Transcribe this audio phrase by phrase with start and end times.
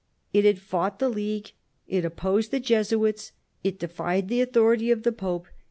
[0.33, 1.51] It had fought the League;
[1.87, 5.45] it opposed the Jesuits; it defied the authority of the Pope.